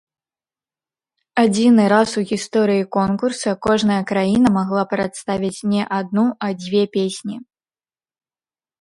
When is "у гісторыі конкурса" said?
2.21-3.49